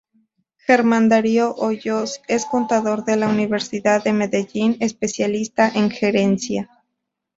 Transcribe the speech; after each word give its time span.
Germán 0.65 1.09
Darío 1.09 1.53
Hoyos 1.57 2.21
es 2.27 2.45
contador 2.47 3.05
de 3.05 3.17
la 3.17 3.29
Universidad 3.29 4.03
de 4.03 4.13
Medellín, 4.13 4.75
especialista 4.79 5.69
en 5.75 5.91
Gerencia. 5.91 6.71